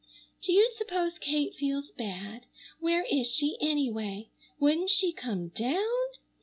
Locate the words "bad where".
1.91-3.03